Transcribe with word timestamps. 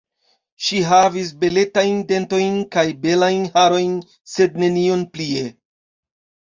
Ŝi 0.67 0.79
havis 0.91 1.29
beletajn 1.43 2.01
dentojn 2.13 2.57
kaj 2.77 2.87
belajn 3.05 3.47
harojn, 3.59 3.97
sed 4.35 4.61
nenion 4.65 5.07
plie. 5.17 5.47